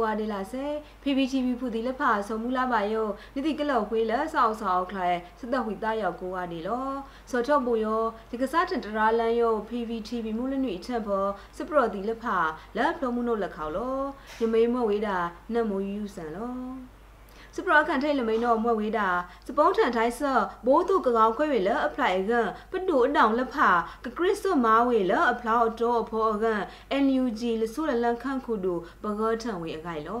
[0.00, 0.64] မော့ကိုအဒီလာဆေ
[1.02, 6.88] PPTV ဖူဒီလက်ဖာဆုံမူလာပါယောနိတိကလောက်ခွေးလက်ဆောက်ဆောက်ခလိုက်စသက်ဝီသားရောက်ကိုအဒီလော
[7.30, 11.26] စောတော့ဘူယောဒီကစားတန်တရာလန်ယော PPTV မူလနွေအချက်ဘော
[11.56, 12.36] စပရော်ဒီလက်ဖာ
[12.76, 13.98] လက်ဖလုံးမှုလို့လက်ခေါလော
[14.40, 15.16] ယမိမော့ဝေးတာ
[15.52, 16.54] နတ်မိုးယူဆန်လော
[17.54, 19.08] စပရခန်ထိုင်လမိန်တော့မွက်ဝေးတာ
[19.46, 22.32] စပုံးထန်တိုင်းဆော့ဘိုးသူကကောင်ခွဲဝေလအပလိုက်က
[22.72, 23.70] ပတူအတောင်လက်ဖာ
[24.04, 26.46] ကခရစ်စွမာဝေလအဖလောက်တော့ဖောက
[27.04, 30.18] NUG လဆုလလန်ခန့်ခုတူဘဂထန်ဝေအကိုင်လေ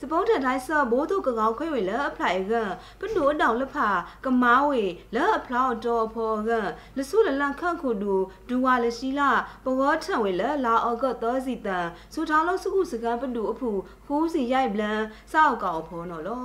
[0.00, 2.52] စပုံးထန်တိုင်းဆော့ဘိုးသူကကောင်ခွဲဝေလအပလိုက်က
[3.00, 3.88] ပတူအတောင်လက်ဖာ
[4.24, 6.50] ကမားဝေလအဖလောက်တော့ဖောက
[6.96, 8.14] လဆုလလန်ခန့်ခုတူ
[8.48, 9.30] ဒူဝါလရှိလာ
[9.64, 13.70] ဘဂထန်ဝေလလာအောကသောစီတန်စူထောင်းလို့စုခုစကန်ပတူအဖူ
[14.06, 15.00] ခူးစီရိုက်ပလန်
[15.32, 16.44] စောက်ကောင်ဖောနော်လော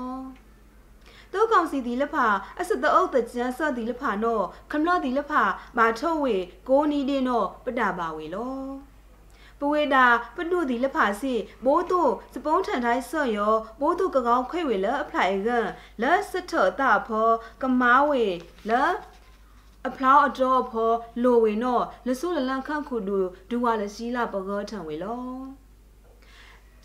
[1.33, 2.25] တောကောင်စီဒီလဖာ
[2.59, 5.43] အစတအုပ်တကြမ်းဆတ်ဒီလဖာနော်ခမလဒီလဖာ
[5.77, 6.35] မာထုတ်ဝေ
[6.69, 8.88] ကိုနီဒီနော်ပတာပါဝေလော
[9.59, 11.33] ပဝေတာပတုဒီလဖာစီ
[11.65, 15.67] ဘိုးတို့စပုံးထန်တိုင်းဆော့ရောဘိုးတို့ကကောင်းခွေဝေလအဖလိုက်ကန်
[16.01, 17.29] လက်စထတာဖော
[17.61, 18.25] ကမားဝေ
[18.69, 18.91] လက်
[19.87, 20.91] အဖလောက်အတော့ဖော
[21.23, 23.17] လိုဝေနော်လဆုလလန်ခန့်ခုဒူ
[23.49, 25.23] ဒူဝါလရှိလာပကောထံဝေလော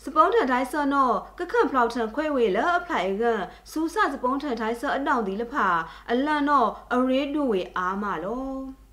[0.03, 5.67] စပုံးထန်တိုင်းဆော့နော်ကခန့်ဖလောက်ထန်ခွဲဝေလအဖလိုက်ကန်စူးစစပုံးထန်တိုင်းဆော့အတောင်ဒီလဖာ
[6.11, 8.84] အလန့်နော်အရေးဒူဝေအားမလော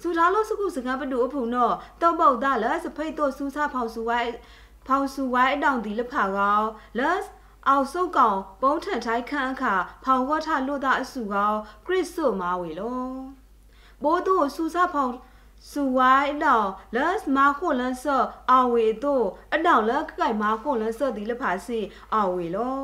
[0.00, 4.34] စူဒါလို့စကုစကံပတူအဖုံတော့တောက်ပေါက်သားလစဖိတ်တော့စူးစားဖောင်စူဝိုင်း
[4.86, 6.62] ဖောင်စူဝိုင်းအတောင်ဒီလဖာကော
[6.98, 7.12] လစ
[7.68, 11.52] အောင်စုတ်ကောင်ပုံးထန်ထိုင်းခန့်အခါဖောင်ဝတ်ထလို့တာအစုကော
[11.86, 13.04] ခရစ်ဆုမာဝေလော
[14.02, 15.12] ဘိုးတို့စူးစားဖောင်
[15.70, 21.78] စုဝိုင်းတော့လက်မာခွန်လန်းဆော့အဝေတို့အတောင်လက်ကိုက်မာခွန်လန်းဆော့ဒီလဖာစီ
[22.14, 22.80] အဝေလော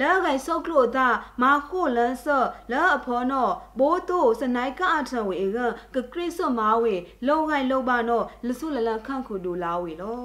[0.00, 1.08] လဲဂိုင်ဆုတ်ကလို့တာ
[1.42, 5.58] မာခိုလန်ဆော့လဲအဖော်နော်ဘိုးတို့စနိုက်ကအထံဝေက
[5.94, 6.94] ကခရစ်ဆော့မာဝေ
[7.28, 10.24] လုံဂိုင်လုံပါနော်လဆုလလန်ခန့်ခုဒူလာဝေလော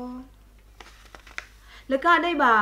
[1.91, 2.55] လကဒိတ်ပါ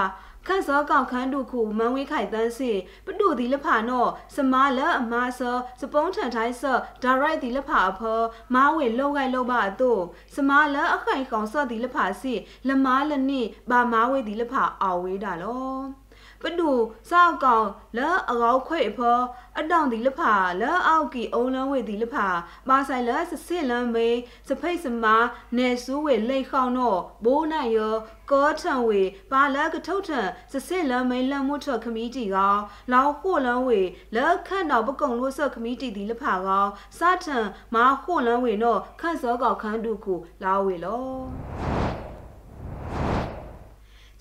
[0.48, 2.72] ခန့်စောကောင်ခန်းတို့ခုမန်ဝေးခိုင်တန်းစီ
[3.06, 8.20] ပတူဒီလဖာနော်စမားလအမားစောစပုံးထန်တိုင်းဆော့ဒါရိုက်ဒီလဖာအဖော
[8.54, 10.02] မားဝေလုံဂိုင်လုံပါအတို့
[10.36, 12.34] စမားလအခိုင်ကောင်ဆော့ဒီလဖာစီ
[12.68, 16.07] လမားလနိဘာမားဝေဒီလဖာအာဝေးတာလော
[16.48, 16.72] ပဒူ
[17.10, 19.20] စောက်ကောင်လဲအကောက်ခွေဖော
[19.60, 22.28] အတောင်ဒီလဖာလဲအောက်ကီအုံလန်းဝေဒီလဖာ
[22.68, 24.10] ပါဆိုင်လဲစစစ်လန်းမေ
[24.48, 25.16] စဖိတ်စမာ
[25.58, 27.96] နေဆူဝေလိတ်ခေါင်တော့ဘိုးနိုင်ရော
[28.32, 30.22] ကောထံဝေပါလကထုတ်ထံ
[30.52, 32.56] စစစ်လန်းမေလန်မှုထခမီတီကော
[32.92, 33.82] လောင်ခိုလန်းဝေ
[34.16, 36.66] လဲခန့်တော်ပကုံလို့ဆခမီတီဒီလဖာကော
[36.98, 37.38] စထံ
[37.76, 41.77] မာခိုလန်းဝေနော်ခန့်စောကောက်ခန်းတုခုလာဝေလော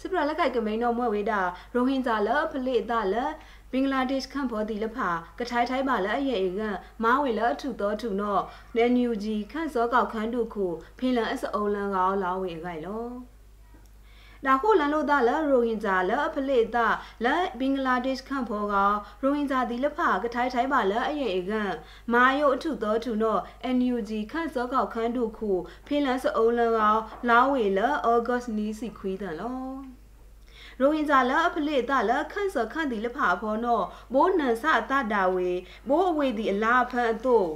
[0.07, 1.41] စပရလက်ကကမိန်တော့မွဲဝေတာ
[1.75, 3.17] ရိုဟင်ဂျာလဖလေတာလ
[3.73, 5.09] ဘင်္ဂလားဒေ့ရှ်ခန့်ဘောဒီလဖာ
[5.39, 6.61] ကထိုင်ထိုင်ပါလအရဲ့က
[7.03, 8.43] မားဝေလအထုတော်ထုနော်
[8.77, 10.67] နန်ယူဂျီခန့်စောကောက်ခန်းတုခု
[10.99, 13.07] ဖင်လန်အစအုံလန်ကောလာဝေခိုင်လော
[14.45, 16.87] ဒါခုလန်လို့တာလရိုဟင်ဂျာလအဖလေတာ
[17.25, 17.27] လ
[17.61, 18.75] ဘင်္ဂလားဒေ့ရှ်ခန့်ဖောက
[19.23, 21.53] ရိုဟင်ဂျာဒီလဖာကထိုင်ထိုင်ပါလအရဲ့က
[22.13, 23.41] မာယုအထုတော်ထုနော်
[23.77, 25.51] NUG ခန့်စောကောက်ခန်းတုခု
[25.87, 26.97] ဖင်လန်စအုံလန်ကော
[27.29, 27.89] လာဝေလဩ
[28.29, 29.96] ဂတ်နီစီခွေးတန်လော
[30.81, 33.83] ရိုဟင်ဂျာလာအဖလေတာလာခန့်စခန့်ဒီလဖာဖောနော
[34.15, 35.51] ဘိုးနန်စအတတာဝေ
[35.89, 37.49] ဘိုးအဝေဒီအလားဖန်အတို့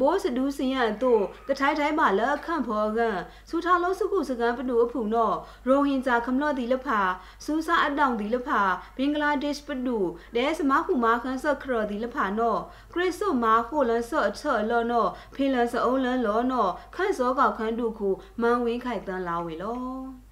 [0.00, 5.36] ဘိုးစဒူးစင်ရတို့ကထိုင်ထိုင်မှာလက်ခန့်ဖောကန်စူထားလုံးစုခုစကန်ပတူအဖူနော်
[5.66, 7.00] ရိုဟင်ဂျာခမလော့ဒီလဖာ
[7.44, 8.60] စူစာအတောင်ဒီလဖာ
[8.96, 9.98] ဘင်္ဂလားဒေ့ရှ်ပတူ
[10.34, 12.60] ဒဲစမခုမာခန်းဆော့ခရော်ဒီလဖာနော်
[12.92, 18.08] ခရစ်ဆုမာခိုလန်ဆော့အချော့လော်နော်ဖေလန်စအုံးလန်လော်နော်ခန့်စောကောက်ခန်းတူခု
[18.40, 20.29] မန်ဝင်းခိုင်တန်းလာဝေလော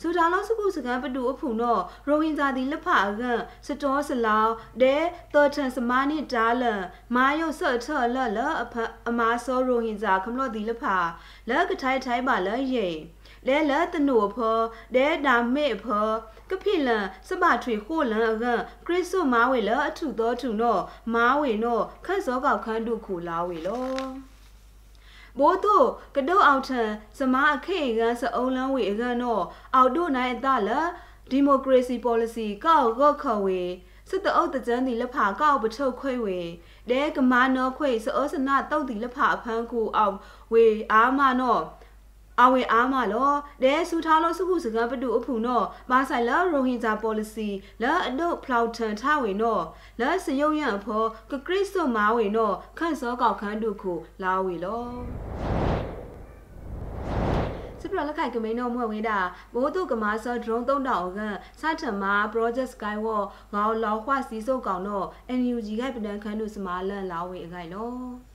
[0.00, 1.78] စူဒါလောက်စကုစကန်ပတူအဖုနော
[2.08, 4.96] ရိုဟင်ဂျာဒီလက်ဖာကန်စတောစလောင်းဒဲ
[5.34, 6.82] တော်ထန်စမာနိတာလန်
[7.14, 8.74] မာယုဆော့ထော်လလအဖ
[9.08, 10.96] အမာဆောရိုဟင်ဂျာခမလို့ဒီလက်ဖာ
[11.48, 12.88] လက်ကထိုင်ထိုင်ပါလယေ
[13.46, 14.58] လဲလဲတနုဖော
[14.94, 16.08] ဒဲဒါမေဖော
[16.50, 20.78] ကဖိလန်စပထွေခိုလန်အကန်ခရစ်ဆုမာဝေလအထုတော်ထုနော
[21.14, 24.27] မာဝေနောခတ်စောကောက်ခန်းတုခုလာဝေလော
[25.38, 25.86] ဘိုးတို့
[26.16, 26.82] ကတုတ်အောင်ထံ
[27.18, 29.44] စမားအခေကန်းစအုံလန်းဝေအကန်တော့
[29.74, 30.70] အောက်တို့နိုင်အတလ
[31.30, 33.62] ဒီမိုကရေစီ policy ကောက်ကော့ခဝေ
[34.10, 36.40] စစ်တအုပ်တကြမ်းဒီလက်ဖာကောက်ပထုတ်ခွေဝေ
[36.90, 40.16] ဒဲကမာနောခွေစောစနာတောက်ဒီလက်ဖာအဖန်းကူအောင်
[40.52, 41.58] ဝေအာမနော
[42.42, 43.32] အဝေအားမလော
[43.62, 47.48] ဒဲဆူထားလို့စုခုစကပတူအဖူနောမာဆိုင်လာရိုဟင်ဂျာ policy
[47.82, 49.58] လာအဒုဖလောက်ထန်ထဝေနော
[50.00, 53.92] လာစယုံရအဖောကခရစ်ဆုမာဝေနောခန့်စောကောက်ခန်းတုခု
[54.22, 54.86] လာဝေလော
[57.80, 59.18] စပရလခိုင်ကမိန်တော့မွေဝေးတာ
[59.54, 61.20] ဘိုးတုကမာဆောဒရုန်း3000က
[61.60, 65.06] စထမ project skywalk ငေါလောခွစီစုတ်ကောင်တော့
[65.40, 68.27] NUG ကပဒန်ခန်းတို့စမာလန်လာဝေအခိုင်လော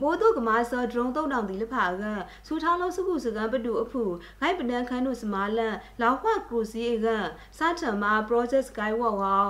[0.00, 2.02] မိုးတုကမာဆောဒရုံတုံတောင်ဒီလဖာက
[2.46, 4.02] စူထောင်းလုံးစုခုစကန်ပတူအဖူ
[4.40, 7.06] ဂိုက်ပဒန်ခန်းတို့စမာလန်လောက်ခွကရူစီက
[7.58, 9.44] စာထမာ project skywalk ဟော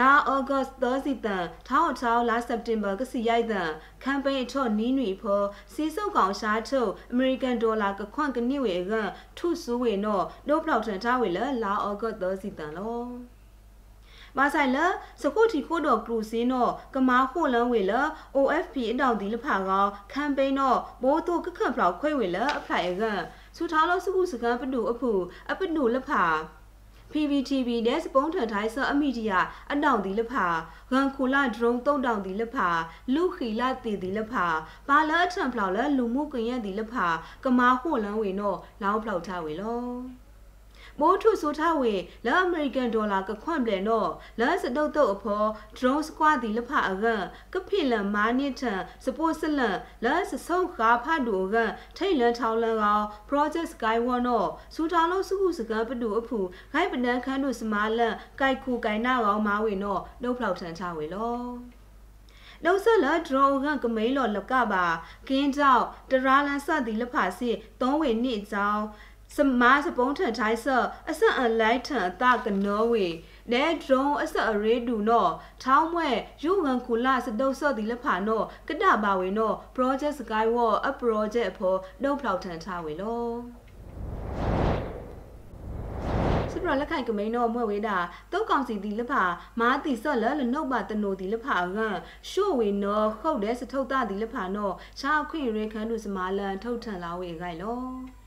[0.00, 3.70] လာဩဂတ်30တန်ထောင်းထောင်းလာစက်တင်ဘာကစီရိုက်တန်
[4.04, 5.42] ကမ်ပိန်းအထော့နီးနွေဖော
[5.74, 8.92] စီစုပ်ကောင်ရှားထုတ်အမေရိကန်ဒေါ်လာကခွန့်ကနိဝေက
[9.38, 13.02] ထုဆူဝေနော့ဒိုပလောက်ထန်ထားဝေလလာဩဂတ်30တန်လော
[14.36, 14.78] မာဆိုင်လ
[15.22, 17.92] စကုတီခိုတော်ကရူစင်းတော့ကမာခိုလန်ဝေလ
[18.36, 23.02] OFP အတောင်ဒီလဖာကောကမ်ပိန်းတော့ဘိုးတို့ကခန့်ဖလောက်ခွဲဝေလအဖလိုက်အက
[23.56, 25.10] စူထားလို့စကုစကန်ပတူအဖူ
[25.50, 26.24] အပနုလဖာ
[27.12, 29.40] PVTV နဲ့စပုံးထန်ထိုင်းဆအမီဒီယာ
[29.72, 30.46] အတောင်ဒီလဖာ
[30.92, 32.68] ဂန်ခိုလာဒရုံတုံတောင်ဒီလဖာ
[33.14, 34.46] လူခီလာတီဒီလဖာ
[34.88, 37.06] ပါလာအထံဖလောက်လဲလူမှုကွန်ရက်ဒီလဖာ
[37.44, 40.21] ကမာဟိုလန်ဝေနော်လောင်းဖလောက်ထားဝေလော
[41.00, 41.94] မိုးထုဆိုထားဝေ
[42.26, 44.10] လာအမေရိကန်ဒေါ်လာကခွန့်ပြန်တော့
[44.40, 45.48] လာစတုတ်တုတ်အဖော်
[45.78, 47.06] drone squad ဒီလဖအက
[47.52, 51.56] ကဖိလန်မာနိထန်စပိုစလန်လာစဆုတ်ကာဖတ်တူက
[51.96, 56.38] ထိတ်လန်ထောင်းလန်ကောင် project skyward တော့စူထောင်းလို့စုခုစကပတူအဖူ
[56.72, 61.38] ခိုင်ပနန်းခန်းတို့စမာလန်ကြိုက်ခုကြိုင်နာကောင်မာဝေတော့နှုတ်ဖောက်ထန်ချဝေလော
[62.64, 64.84] နှုတ်ဆက်လာဒရောကကမိန်လော်လကပါ
[65.28, 67.50] ကင်းကြောက်တရာလန်စသည်လဖစီ
[67.80, 68.84] သုံးဝေနှစ်ကြောင်း
[69.36, 70.66] စမားစပုံးထန်ထိုင်းဆ
[71.10, 73.06] အဆက်အလိုက်ထန်အတကနောဝေ
[73.52, 75.28] နဲဒရုံအဆက်အရေးဒူနော
[75.62, 76.08] ထောင်းမွဲ
[76.42, 83.26] ယူငန်ကူလာစတုတ်ဆော့ဒီလဖာနောကဒပါဝေနော project skywalk a project အဖို့နှုတ်ဖောက်ထန်ထားဝေလော
[86.52, 87.96] စပရလက်ခိုင်ကမိန်တော့မွဲ့ဝေးတာ
[88.32, 89.22] တုတ်ကောင်စီဒီလဖာ
[89.60, 91.78] မားတီဆော့လလနှုတ်ပါတနိုဒီလဖာက
[92.30, 94.70] ရှို့ဝေနောခုတ်တဲ့စထုတ်တာဒီလဖာနော
[95.00, 98.21] ရှားခွင့်ရေခန်းတို့စမာလန်ထုတ်ထန်လာဝေခိုင်လော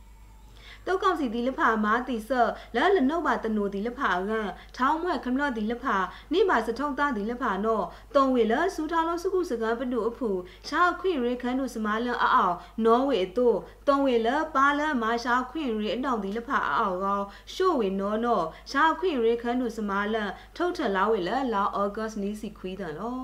[0.88, 4.32] တောက်ကောင်စီဒီလဖာမာတီဆော့လဲလနှုတ်ပါတနိုဒီလဖာက
[4.78, 5.98] ထောင်းမွဲခမလော့ဒီလဖာ
[6.34, 7.86] နိမာစထုံသားဒီလဖာနော့
[8.16, 10.30] တုံဝေလစူထားလို့စုခုစကားပတူအဖူ
[10.68, 12.56] ရှာခွင့်ရခန်းတို့စမာလန်အအောင်
[12.86, 17.22] နော်ဝေတို့တုံဝေလပါလမာရှာခွင့်ရအတောင်ဒီလဖာအအောင်ကော
[17.54, 23.20] ရှို့ဝေနော်နော့ရှာခွင့်ရခန်းတို့စမာလန်ထုတ်ထလာဝေလလာအောဂတ်နီစီခွီးတယ်လော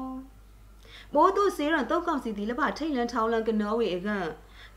[1.14, 4.26] မိုးတို့စေရန်တောက်ကောင်စီဒီလဖာထိတ်လန်ထောင်းလန်ကနော်ဝေအကန်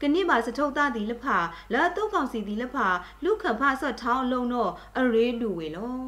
[0.04, 1.38] ကနိပါစထုတ်သားဒီလဖာ
[1.72, 2.86] လာတုတ်ကောင်စီဒီလဖာ
[3.24, 5.98] လူခဖဆော့ထောင်းလုံးတော့အရေးလူဝေလော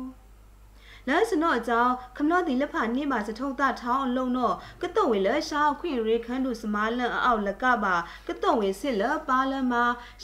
[1.08, 7.94] လဲစနော့အကြောင်းခမလို့ဒီလက်ဖာနေပါစထုံတာထောင်းအလုံးတော့ကတုံဝေလဲရှာခွင့်ရေခန်းတို့စမားလန်အောက်လကပါ
[8.28, 9.74] ကတုံဝေစစ်လပါလမ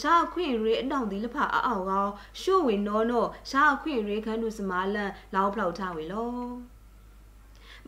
[0.01, 2.09] ရှာခွင့်ရေအတောင်ဒီလက်ဖာအောက်ကော
[2.41, 6.72] ရှို့ဝေနော်တော့ရှာခွင့်ရေခန်းတို့စမားလန်လောင်းဖလောက်ထားဝေလော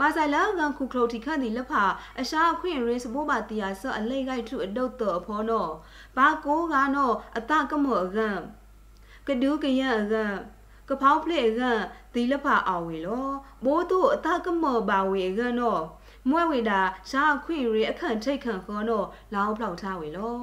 [0.00, 1.84] မာဆိုင်လာကန်ခုခလိုတီခန့်ဒီလက်ဖာ
[2.20, 5.68] အရှာအခွင့်ရေးစပိုးပါတီယာဆော့အလိတ်ကိုက်ထုအတုတ်တော်အဖောနော
[6.16, 8.28] ဘာကိုကနောအတကမောအကံ
[9.26, 10.24] ကဒူးကရအကံ
[10.88, 11.60] ကဖောင်းဖလေက
[12.14, 13.28] ဒီလက်ဖာအောင်ဝေလော
[13.64, 15.78] ဘိုးတို့အတကမောပါဝေကနော
[16.28, 16.80] မွဲဝေတာ
[17.10, 19.02] ရှာအခွင့်ရေးအခန့်ထိတ်ခန့်ခေါ်နော
[19.34, 20.38] လောင်းဖောက်ထားဝေလော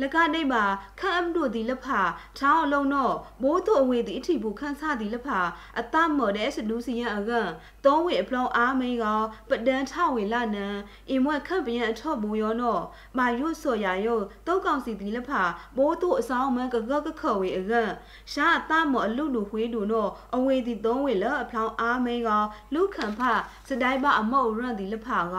[0.00, 0.64] လကနေပါ
[1.00, 2.00] ခန့်အမ်တို့ဒီလဖာ
[2.38, 5.40] ထောင်းအလုံးတော့ဘိုးတို့အဝေဒီအထီဘူးခန့်ဆဒီလဖာ
[5.78, 7.48] အတမော်တဲ့စလူစီယံအကန်
[7.84, 9.04] သုံးဝေအပလောင်းအားမင်းက
[9.48, 10.66] ပဒန်ထဝေလနံ
[11.10, 12.82] အင်မွက်ခန့်ပရင်အထော့ဘူရောတော့
[13.18, 15.42] မာရွတ်စော်ရရုပ်တောက်ကောင်စီဒီလဖာ
[15.76, 17.90] ဘိုးတို့အဆောင်မန်ကကကခဝေအကန်
[18.32, 22.30] ရှာအတမော်အလူလူခွေးတို့တော့အဝေဒီသုံးဝေလအပလောင်းအားမင်းက
[22.74, 23.20] လူခံဖ
[23.68, 25.36] စတိုင်ပါအမော့ရန်ဒီလဖာက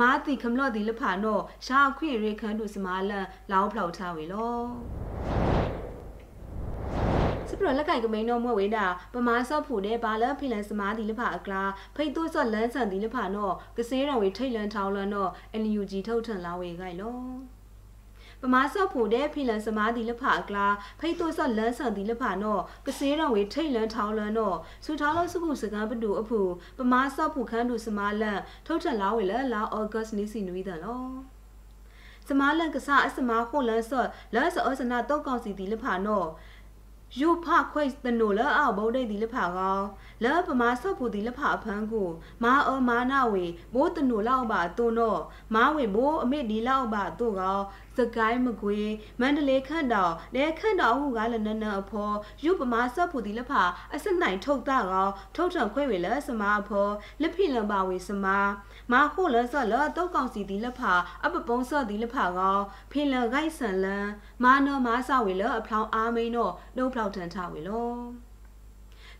[0.00, 4.54] မာတီခမလော့ဒီလဖာတော့ရှာခွေရေခန်းတို့စမာလန်လောင်းဖလောက်ထားဝေလော
[7.48, 11.62] စပရလက်ကင်ကမိန်တော့မွဲ့ဝေးတာပမာဆော့ဖူတဲ့ဘာလဖီလန်စမားဒီလဖအကလာ
[11.96, 15.30] ဖိတ်သွဆော့လန်းဆန်ဒီလဖနော်ကစေးရံဝေထိတ်လန်ထောင်းလန်တော့
[15.62, 17.18] NUG ထုတ်ထန်လာဝေခိုင်လော
[18.42, 20.66] ပမာဆော့ဖို့တဲ့ဖီလန်စမားဒီလဖအကလာ
[21.00, 26.40] ဖိတ်သွဆော့လန်းဆန်ဒီလဖနော်ကစေးရံဝေထိတ်လန်ထောင်းလန်တော့စူထားလို့စုခုစကံပတူအဖူ
[26.78, 31.33] ပမာဆော့ဖို့ခန်းတူစမားလန်ထုတ်ထန်လာဝေလလာဩဂတ်နီစီနွီးတယ်လော
[32.28, 36.28] စမားလန်ကစားအစမားခိုလန်ဆော့လာဆော့စနာတောက်ကောင်စီဒီလဖာနော်
[37.20, 39.80] ယူဖခွိတနိုလအဘုဒ္ဓဒီလဖာကော
[40.24, 42.08] လောပမာဆော့ဖူဒီလဖာအဖန်းကို
[42.44, 45.20] မာအောမာနာဝေဘိုးတနိုလောက်ပါတုံတော့
[45.54, 47.60] မာဝေဘိုးအမေဒီလောက်ပါတုကော
[47.96, 48.80] စကိုင်းမကွေ
[49.20, 52.14] မန္တလေးခန့်တော်လဲခန့်တော်ဟုကလည်းနနအဖော်
[52.44, 53.62] ယူပမာဆော့ဖူဒီလဖာ
[53.94, 58.38] အစနိုင်ထုတ်တာကောထုတ်ထံခွဲဝေလစမာအဖော်လက်ဖိလံပါဝေစမာ
[58.92, 60.92] မာခိုလဆော့လတောက်ကောင်စီဒီလဖာ
[61.24, 62.58] အပပုံဆော့ဒီလဖာကော
[62.90, 64.08] ဖိလံဂိုက်ဆန်လန်
[64.42, 67.92] မာနောမာဆဝေလအဖောင်းအားမိန်တော့နှုတ်ဖောက်ထန်ထဝေလော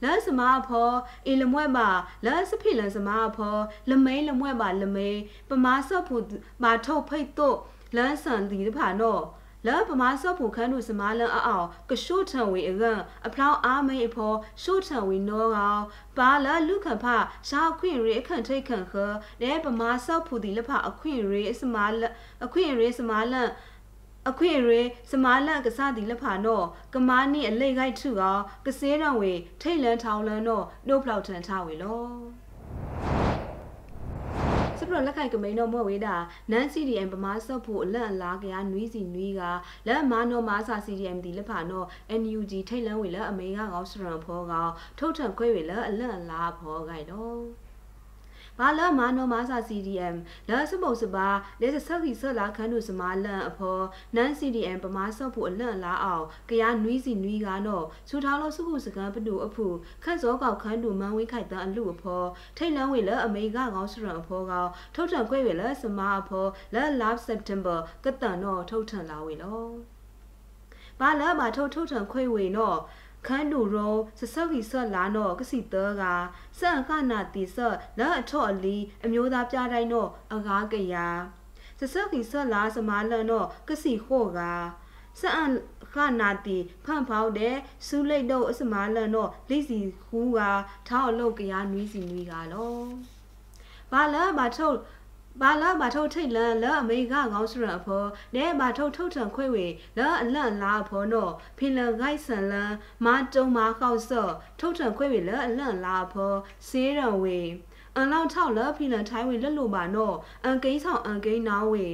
[0.02, 0.94] လစမအဖော်
[1.26, 1.88] အီလမွဲ့ပါ
[2.26, 5.18] လစဖိလစမအဖော်လမိန်လမွဲ့ပါလမိန်
[5.49, 6.16] ပမာဆော့ဖူ
[6.62, 7.59] မာထုတ်ဖိတ်တော့
[7.97, 9.23] လန်ဆန်ဒီတဖာတော့
[9.66, 15.83] လောပမာဆော့ဖို့ခန်းတို့စမားလန်အောင်ကရှို့ထံဝေအကန်အဖလောင်းအားမိတ်အဖော်ရှို့ထံဝေနောကောင်
[16.18, 17.04] ပါလာလူခဖ
[17.49, 18.94] ရှားခွင့်ရေအခန့်ထိတ်ခန့်ခ
[19.42, 22.02] နဲပမာဆော့ဖို့ဒီလဖအခွင့်ရေစမားလ
[22.44, 23.49] အခွင့်ရေစမားလန်
[24.28, 32.04] အခွင့်ရေစမားလန့်ကစားတီလက်ဖာနော်ကမားနိအလိတ်ခိုက်ထုအောင်ကစေးတော်ဝေထိတ်လန်းထောင်းလန်းတော့နှုတ်ဖလောက်ထန်ထဝေလော
[34.85, 36.17] စပရလက်ခိုက်ကမိန်တော့မွဲ့ဝေးတာ
[36.50, 39.43] နန်း CDM ပမာဆော့ဖို့အလန့်အလားကရနွီးစီနွီးက
[39.87, 41.87] လက်မာနော်မာစာ CDM ဒီလက်ဖာနော်
[42.21, 44.53] NUG ထိတ်လန်းဝေလက်အမေကကောင်းစရံဖောက
[44.99, 47.63] ထုတ်ထန်ခွဲဝေလက်အလန့်အလားဖောကိုင်တော့
[48.58, 50.16] ဘာလမနောမာစာ CDM
[50.49, 51.28] လာစမုတ်စပါ
[51.61, 53.84] လေစဆက်ခီဆက်လာခန်းတို့စမာလန်အဖော်
[54.16, 59.66] နန်း CDM ပမာဆော့ဖို့အလန့်လာအောင်ကရနွီးစီနွီးကားတော့စူထားလို့စုခုစကန်ပတူအဖူ
[60.04, 69.64] ခန့်စောကောက်ခန်းတို့မန်ဝေးခိုက်တန်အလူအဖော်ထိတ်လန်းဝေလအမေကကောင်းစရံအဖော်ကောထုတ်ထန်ခွဲဝေလစမာအဖော်လာ last September ကတန်တော့ထုတ်ထန်လာဝေလော
[71.00, 72.78] ဘာလာမထုတ်ထုတ်ထန်ခွဲဝေနော်
[73.26, 76.02] ခန်းတူရောစစောက်ကြီးဆော့လာတော့ကစီတောက
[76.59, 80.95] စန့်ခနာတီဆော့လာအထော့အလီအမျိုးသားပြတိုင်းတော့အကားကရ
[81.78, 84.40] စစောက်ကြီးဆော့လာစမာလန်တော့ကစီခို့က
[85.21, 85.52] စန့်
[85.93, 90.40] ခနာတီဖန့်ဖောက်တဲ့စူးလိတ်တော့အစမာလန်တော့လိစီခူးက
[90.88, 92.78] ထောင်းအလုတ်ကရနွီးစီနွီးကလော
[93.90, 94.78] ဘာလာမထုတ်
[95.41, 99.67] ဘာလာမထုတ်ထိတ်လန်လာအမေကကောင်းစရအဖော်နဲမထုတ်ထုတ်ထံခွေဝေ
[99.99, 102.73] လာအလန့်လာအဖော်နော်ဖင်လန်ဂိုက်ဆန်လန်
[103.05, 106.37] မတုံမာခောက်ဆော့ထုတ်ထံခွေဝေလာအလန့်လာအဖော်
[106.69, 107.41] စေးရံဝေ
[107.95, 111.87] အန်လောက်ထောက်လဖီလန်ထိုင်းဝေလက်လိုပါနော်အန်ကိန်းဆောင်အန်ကိန်းနာဝေ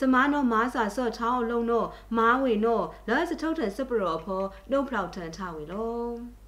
[0.00, 6.45] စမားနော်မားစာဆော့ထောင်းအလုံးနော်မားဝေနော်လာစထုတ်ထံစပရောဖော်နှုတ်ဖောက်ထန်ထဝေလော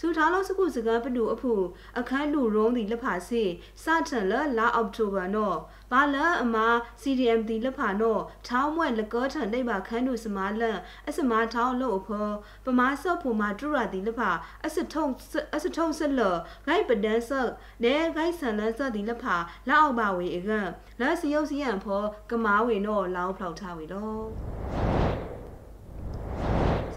[0.00, 1.52] စူထားလို့စကုစကပတူအဖူ
[1.98, 3.42] အခန်းလူရုံးဒီလက်ဖာစီ
[3.82, 5.56] စထန်လလာအောက်တိုဘာနော်
[5.92, 6.56] ဘာလအမ
[7.02, 12.28] CDM ဒီလက်ဖာနော်ထောင်းမွဲ့လကောထန်ဒိတ်ပါခန်းလူစမာလန်အစမာထောင်းလို့အဖော
[12.64, 14.30] ပမာဆော့ဖူမာဒူရာဒီလက်ဖာ
[14.66, 15.06] အစထုံ
[15.54, 16.20] အစထုံဆက်လ
[16.66, 17.50] ဂိုက်ပဒန်ဆော့
[17.84, 19.36] နဲဂိုက်ဆန်လန်ဆော့ဒီလက်ဖာ
[19.70, 20.68] လောက်အောက်ပါဝေအကန်
[21.00, 25.33] လာစီယုတ်စီယန်ဖောကမားဝေနော်လောင်းဖောက်ထားဝေတော့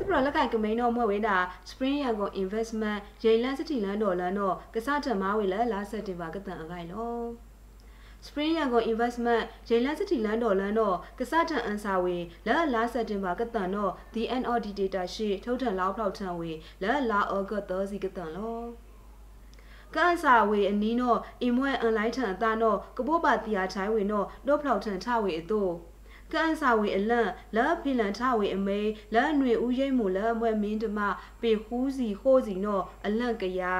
[0.07, 1.37] ပရလက်ကင်ကမိန်တော့မွဲ့ဝေးတာ
[1.69, 7.17] Spring Yangon Investment ရိန်လန်စတီလန်ဒေါ်လန်တော့ကစားထမားဝေးလဲလာဆက်တင်ပါကတန်အကိုင်လော
[8.25, 16.51] Spring Yangon Investment ရိန်လန်စတီလန်ဒေါ်လန်တော့ကစားထန်အန်စာဝေလဲလာဆက်တင်ပါကတန်တော့ The NOD data ရှိထုတ်ထန်လောက်ဖောက်ထန်ဝေ
[16.83, 18.59] လဲလာဩဂတ်သောစီကတန်လော
[19.95, 25.73] ကန်စာဝေအနီးတော့အင်မွဲအန်လိုက်ထန်အတာတော့ကပိုးပါတီယာချိုင်းဝေတော့တော့ဖောက်ထန်ထဝေအတော့
[26.33, 28.81] ကန်စာဝေအလန့်လက်ဖိလန်ထဝေအမေ
[29.13, 30.99] လက်အနွေဦးရိတ်မူလက်အမွဲမင်းတမ
[31.41, 33.77] ပေခူးစီဟိုးစီနော်အလန့်ကရာ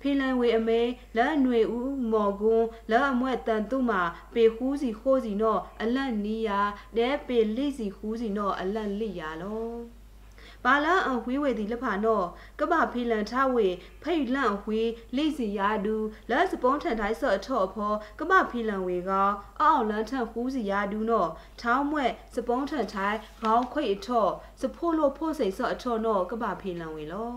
[0.00, 0.80] ဖိလန်ဝေအမေ
[1.16, 4.02] လက်အနွေဦးမော်ကွန်းလက်အမွဲတန်သူမှာ
[4.34, 6.60] ပေခူးစီဟိုးစီနော်အလန့်နီးယာ
[6.96, 9.99] တဲပေလိစီခူးစီနော်အလန့်လိယာလော
[10.64, 12.26] ဘာလန်အဝေးဝေဒီလက်ဖာနော်
[12.60, 13.68] ကပဖီလန်ထဝေ
[14.02, 14.80] ဖိတ်လန့်ဝေ
[15.16, 15.96] လိစီယာဒူ
[16.30, 19.10] လက်စပွန်ထန်တိုင်းဆော့အထော့အဖောကပဖီလန်ဝေက
[19.60, 27.34] အောက်လန်ထန်ခူးစီယာဒူနော်ထောင်းမွဲ့စပွန်ထန်တိုင်းခေါင်းခွိတ်အထော့စဖိုးလို့ဖို့စိတ်ဆော့အထော့နော်ကပဖီလန်ဝေလော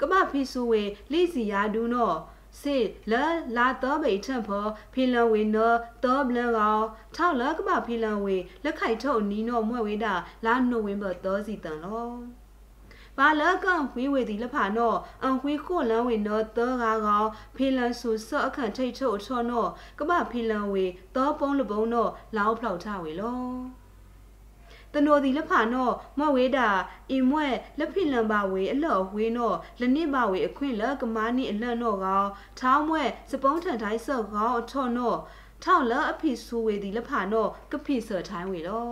[0.00, 0.82] ကပဖီဆူဝေ
[1.12, 2.16] လိစီယာဒူနော်
[2.62, 2.76] စေ
[3.10, 3.24] လာ
[3.56, 6.84] လာတော့ဘေထံဖောဖီလန်ဝေနော်တော့ဘလန်ကောင်
[7.16, 12.10] ထောက်လကမဖီလန်ဝေလက်ခိုက်ထုတ်နီနော်မွဲ့ဝေတာလာနိုဝင်ဘာတော့စီတန်လော
[13.18, 20.84] ဘာလကန်ဝေးဝေဒီလဖာနော်အန်ဝေးခိုလန်ဝေနော်တောကားကောင်ဖီလန်ဆူဆော့အခန့်ထိတ်ထုတ်ချောနော်ကမဖီလန်ဝေ
[21.16, 23.40] တောပုံးလပုံးနော်လောင်းဖောက်ထဝေလော
[24.96, 26.68] တနိုဒီလက်ဖာနော့မဝေးတာ
[27.10, 27.46] အင်မွဲ
[27.78, 32.24] လက်ဖိလံပါဝေအလော့ဝေးနော့လနစ်ပါဝေအခွင့်လကမာနီအလန့်နော့ကော
[32.58, 35.18] ထောင်းမွဲစပုံးထန်တိုင်းဆော့ကောအထော့နော့
[35.64, 38.86] ထောက်လအဖိဆူဝေဒီလက်ဖာနော့ကဖိဆော့ထိုင်းဝေလော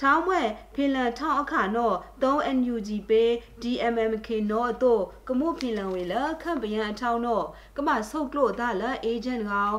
[0.00, 0.42] ထောင်းမွဲ
[0.74, 3.22] ဖင်လန်ထောင်းအခါနော့ 3NUG ပေ
[3.62, 7.44] DMMK နော့တို့ကမှုဖင်လန်ဝေလခန့်ပယံအထောင်းနော့
[7.76, 9.76] ကမဆုတ်လို့ဒါလအေဂျင့်ကောင်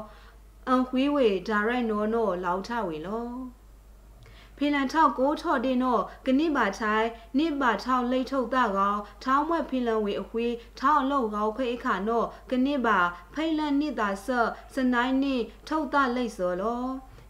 [0.68, 3.28] အန်ခွေးဝေ direct နော့နော့လောက်ထဝေလော
[4.58, 7.08] ဖီလန်ထောက်ကိုထော့တင်တော့ကနိပါချိုင်
[7.38, 12.98] နိပါထောက်လိတ်ထုတ်တာကောင်ထောင်းမွဲ့ဖီလန်ဝေအခွေးထောင်းအလောက်ကောင်ခွေအခါတော့ကနိပါ
[13.34, 15.36] ဖိလန်နိတာဆော့စနိုင်နိ
[15.68, 16.86] ထုတ်တာလိတ်စောလော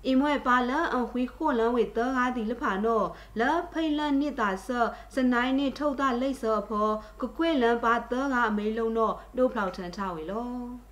[0.08, 3.04] အင်မွဲပါလန်အဝီခိုလန်ဝေတောကားဒီလဖာနော
[3.40, 6.90] လာဖိလန်နိတာဆော့စနိုင်နိထုတ်တာလိတ်စောဖော
[7.22, 10.85] ကကွေလန်ပါတောကားအမေလုံးတော့ဒုဖောက်ထန်ထဝေလော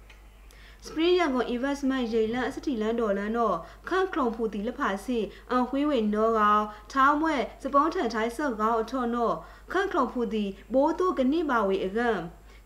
[0.86, 3.58] စပရီယံကို investment ရေလန်အစတီလန်ဒေါ်လန်တော့
[3.90, 5.20] ခန့်ခုံဖူတီလက်ဖာစီ
[5.52, 9.36] အန်ခွေးဝေနောကောင်ထောင်းမွဲစပုံးထန်ထိုင်းဆော့ကောင်အထော့နော်
[9.72, 12.10] ခန့်ခုံဖူတီဘိုးတို့ကနိပါဝေအကံ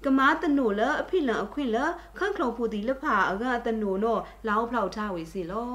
[0.03, 1.77] ကမာတနိုလအဖိလန်အခွင့်လ
[2.17, 5.71] ခန့်ခုံဖူတီလက်ဖာအကအတနိုနော်လောင်းဖောက်ထားဝေစီလော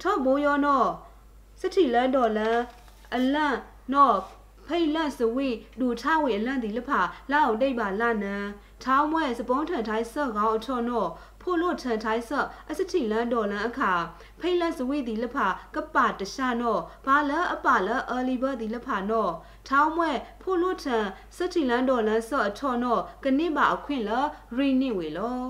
[0.00, 0.88] ထော့ဘိုးရောနော်
[1.60, 2.58] စတိလန်ဒေါ်လန်
[3.14, 3.58] အလန့်
[3.92, 4.16] နော်
[4.66, 5.48] ဖိတ်လန့်စဝိ
[5.80, 7.00] ဒူထဝေအလန့်ဒီလဖာ
[7.30, 8.44] လာအောင်တိတ်ပါလာနန်
[8.84, 11.08] ထောင်းမွဲစပွန်ထန်ထိုင်းဆော့ကောင်းအချော်နော်
[11.40, 13.92] ဖိုလို့ထန်ထိုင်းဆော့အစတိလန်ဒေါ်လန်အခါ
[14.40, 19.32] ဖိတ်လန့်စဝိဒီလဖာကပတရှာနော်ဘာလအပလအလီဘဒီလဖာနော်
[19.68, 20.10] ထောင်းမွဲ
[20.42, 21.04] ဖိုလို့ထန်
[21.36, 24.10] စတိလန်ဒေါ်လန်ဆော့အချော်နော်ကနစ်ပါအခွင့်လ
[24.56, 25.42] ရီနိဝေလော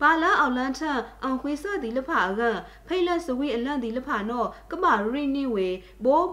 [0.00, 2.42] ပါလာအောင်လန်းထန်အောင်ခွေးစော့ဒီလဖာက
[2.86, 5.68] ဖိတ်လက်စဝိအလန့်ဒီလဖာနော်ကမရိနိဝေ
[6.04, 6.28] ဘိုး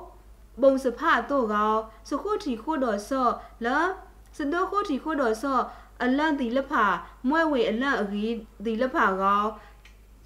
[0.62, 1.74] ပုံစဖတော့ကော
[2.10, 3.34] စခုတီခိုတော်ဆော့
[3.66, 3.78] လာ
[4.36, 5.64] စဒခိုတီခိုတော်ဆော့
[6.04, 6.86] အလန့်ဒီလဖာ
[7.30, 8.34] မွဲဝေအလန့်အကြီး
[8.66, 9.44] ဒီလဖာကော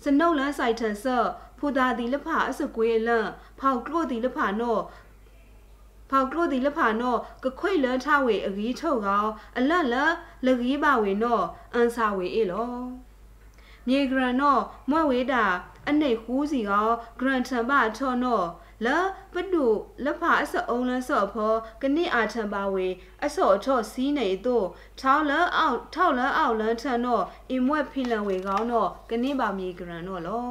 [0.04, 4.82] စနုတ်လန်းဆိုင်ထန်ဆော့ဖူတာဒီလဖာအစကွေးအလန့်ဖောက်ကလို့ဒီလဖာနော်
[6.10, 9.26] ဖောက်ကလို့ဒီလဖာနော်ကခွိလန်းထဝေအကြီးထုတ်ကော
[9.58, 9.96] အလန့်လ
[10.46, 12.74] လကြီးပါဝေနော်အန်စာဝေအေလော
[13.88, 15.44] မြေဂရန်နော်မွဲဝေတာ
[15.88, 16.90] အနေခူးစီကော
[17.20, 18.46] ဂရန်ထံပါထော်နော်
[18.86, 18.98] လာ
[19.34, 19.66] ပဒု
[20.06, 22.88] လဖာအစအုံလဆော့ဖောကနိအာထံပါဝေ
[23.26, 24.66] အဆော့အချော့စီးနေတို့
[25.00, 30.50] ထောင်းလအောက်ထောက်လအောက်လန်းထန်တော့အင်မွက်ဖိလန်ဝေကောင်းတော့ကနိပါမြေဂရန်တော့လော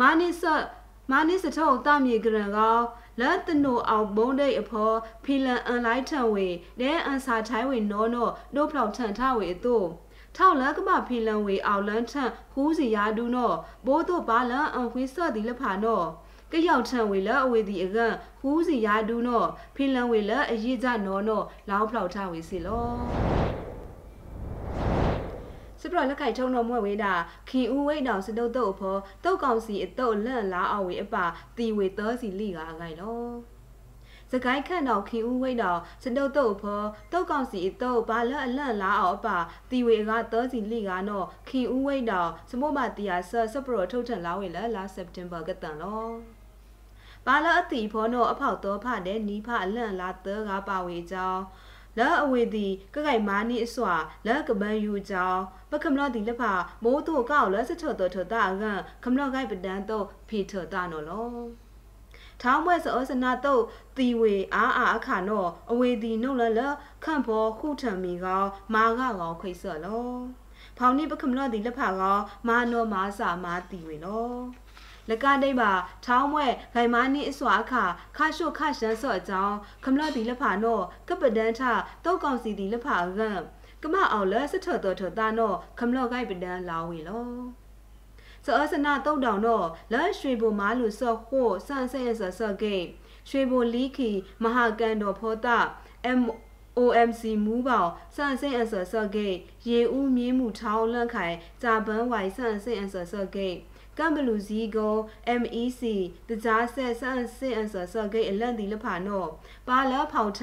[0.00, 0.62] မာနိဆော့
[1.10, 2.78] မာနိစထောတာမြေဂရန်ကော
[3.20, 6.46] လာတနိုအောင်ဘုံဒိတ်အဖော်ဖီလန်အန်လိုက်ထံဝေ
[6.80, 9.86] ဒဲအန်စာထိုင်းဝေနောနောဒို့ဖောက်ထန်ထဝေတို့
[10.36, 13.52] ထောက်လကမဖီလန်ဝေအောင်လန်းထန်ဟူးစီယာဒူနော
[13.86, 16.02] ဘိုးတို့ပါလန်အန်ခွေးဆော့ဒီလဖာနော
[16.56, 17.98] ကရောက်ထံဝေလအဝေဒီအက
[18.40, 19.44] ဟူးစီယာဒူနော
[19.74, 22.86] ဖီလန်ဝေလအရေးကြနောနောလောင်းဖောက်ထဝေစီလော
[25.80, 27.12] စပရလက်ခိုက်ထုံတော်မွဲ့ဝေးတာ
[27.48, 31.24] ခင်ဦးဝိတ်တောင်စတုတ်တုတ်အဖောတုတ်ကောင်စီအတုတ်လန့်လားအဝေအပါ
[31.56, 33.24] တီဝေသောစီလိကာအကိုင်လော
[34.30, 36.82] စကိုင်းခန့်တော်ခင်ဦးဝိတ်တော်စတုတ်တုတ်ဖော
[37.12, 39.36] တုတ်ကောင်စီအတုတ်ဘာလအလန့်လားအောင်အပါ
[39.70, 46.33] တီဝေကသောစီလိကာနော်ခင်ဦးဝိတ်တော်စမို့မတီယာဆစပရထုတ်ထန်လာဝေလလာစက်တင်ဘာကတန်လော
[47.26, 51.42] ပါလအတီဖောနောအဖောက်တော်ဖတဲ့နီးဖအလန့်လာသောကပါဝေကြောင်း
[51.98, 53.94] လာအဝေဒီကကိုင်မာနီအစွာ
[54.26, 56.52] လာကပန်ယူကြောင်းပကမလဒီလဖာ
[56.84, 58.64] မိုးတို့ကောက်လဲစချော့တော်ထတာက
[59.04, 61.28] ကမလကိုင်ပဒန်တော့ဖေထတာနော်လော
[62.40, 63.62] ထောင်းပွဲစောစနာတော့
[63.96, 66.60] တီဝေအာအာအခါနောအဝေဒီနှုတ်လလ
[67.04, 70.08] ခန့်ဖောခုထံမီကောမာကကောခိတ်ဆော့လော
[70.78, 74.63] ဖောင်နိပကမလဒီလဖာကောမာနောမာစာမာတီဝေလော
[75.10, 75.70] လကဒိပါ
[76.04, 77.84] ထောင်းမွဲဂိုင်မာနီအစွာအခါ
[78.16, 81.60] ခါရှုခရှန်စော့အကြောင်းခမလဒီလဖာနောကပဒန်ထ
[82.04, 83.30] တောက်ကောင်စီဒီလဖာကံ
[83.82, 87.24] ကမအောင်လဲစထတော်ထတာနောခမလဂိုင်ပဒန်လာဝေလော
[88.44, 92.84] စောစနာတုတ်တောင်တော့လဲရွှေဘိုမားလူစော့ခို့ဆန်ဆဲဆဆော့ဂိတ်
[93.28, 94.10] ရွှေဘိုလီခီ
[94.42, 95.58] မဟာကန်တော်ဖောတာ
[96.18, 96.20] M
[96.78, 99.36] OMC မူးပေါဆန်စင်အဆော့ဆော့ဂိတ်
[99.68, 103.56] ရေဦးမြင်းမှုထောင်းလန့်ခိုင်ဂျာပန်ဝိုင်ဆန်စင်အဆော့ဆော့ဂိတ်
[103.98, 104.96] ကမ်ဘလူဇီကို
[105.40, 105.82] MEC
[106.28, 109.24] တကြားဆက်ဆန်စင်အဆော့ဆော့ဂိတ်အလန့်ဒီလဖာနော
[109.68, 110.42] ပါလာဖောက်ထ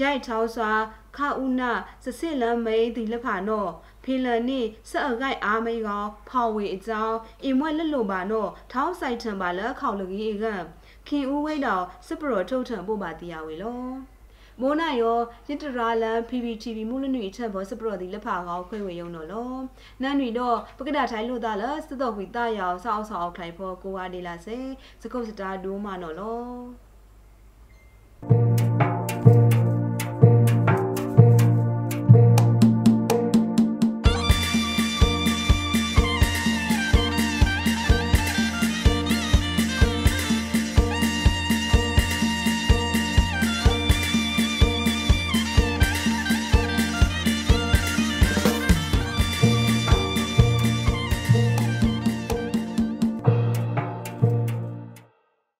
[0.00, 0.72] ရိုက်ထောင်းစွာ
[1.16, 1.72] ခါဥနာ
[2.04, 3.66] စစစ်လမ်းမိန်ဒီလက်ဖာနော
[4.04, 10.44] ဖီလန်နိစအဂိုက်အားမိန်ကောဖော်ဝေအကြောင်းအင်မွက်လက်လိုပါနောထောင်းဆိုင်ထံပါလက်ခေါလကြီးက
[11.08, 13.80] ခင်ဦးဝိတ်တော်စပရောထုတ်ထံပို့ပါတရားဝေလော
[14.60, 15.18] မိုးနိုင်ရော
[15.48, 19.50] ရစ်တရာလန် PPTV မူလနွေချက်ဘောစပရောဒီလက်ဖာကောခွဲဝေယုံတော့လော
[20.02, 24.58] နန်နွေတော့ပကဒထိုင်းလို့တာလစတော့ဝီတာယောင်ဆောက်ဆောက်ခိုင်ဖို့ကိုဝါဒီလာစေ
[25.02, 26.89] စကုတ်စတာဒိုးမနော်လော